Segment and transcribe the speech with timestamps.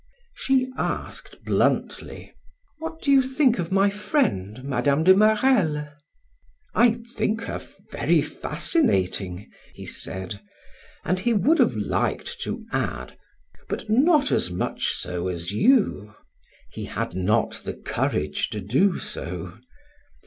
[0.33, 2.33] She asked bluntly:
[2.79, 5.03] "What do you think of my friend Mme.
[5.03, 5.93] de Marelle?"
[6.73, 7.59] "I think her
[7.91, 10.39] very fascinating," he said;
[11.05, 13.15] and he would have liked to add:
[13.69, 16.15] "But not as much so as you."
[16.71, 19.53] He had not the courage to do so.